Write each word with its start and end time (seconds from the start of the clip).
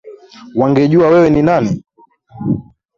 Wangejua 0.55 1.07
wewe 1.09 1.29
ni 1.29 1.41
nani 1.41 1.83